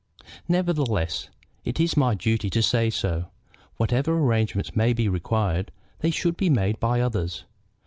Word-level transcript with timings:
"Nevertheless, 0.47 1.29
it 1.63 1.79
is 1.79 1.95
my 1.95 2.15
duty 2.15 2.49
to 2.49 2.63
say 2.63 2.89
so. 2.89 3.25
Whatever 3.77 4.17
arrangements 4.17 4.75
may 4.75 4.93
be 4.93 5.07
required, 5.07 5.71
they 5.99 6.09
should 6.09 6.35
be 6.37 6.49
made 6.49 6.79
by 6.79 7.01
others. 7.01 7.43